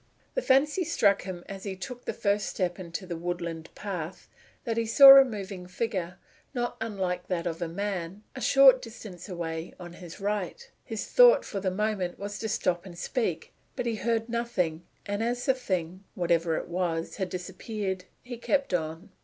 The 0.33 0.41
fancy 0.41 0.83
struck 0.83 1.21
him 1.25 1.43
as 1.47 1.63
he 1.63 1.75
took 1.75 2.05
the 2.05 2.11
first 2.13 2.47
step 2.47 2.79
into 2.79 3.05
the 3.05 3.15
woodland 3.17 3.69
path, 3.75 4.27
that 4.63 4.75
he 4.75 4.85
saw 4.87 5.11
a 5.19 5.23
moving 5.23 5.67
figure, 5.67 6.17
not 6.55 6.75
unlike 6.81 7.27
that 7.27 7.45
of 7.45 7.61
a 7.61 7.67
man, 7.67 8.23
a 8.35 8.41
short 8.41 8.81
distance 8.81 9.29
away 9.29 9.75
on 9.79 9.93
his 9.93 10.19
right 10.19 10.59
hand. 10.59 10.69
His 10.83 11.05
thought 11.05 11.45
for 11.45 11.59
the 11.59 11.69
moment 11.69 12.17
was 12.17 12.39
to 12.39 12.49
stop 12.49 12.83
and 12.83 12.97
speak, 12.97 13.53
but 13.75 13.85
he 13.85 13.97
heard 13.97 14.27
nothing; 14.27 14.87
and 15.05 15.21
as 15.21 15.45
the 15.45 15.53
thing, 15.53 16.03
whatever 16.15 16.57
it 16.57 16.67
was, 16.67 17.17
had 17.17 17.29
disappeared, 17.29 18.05
he 18.23 18.37
kept 18.37 18.73
on. 18.73 19.11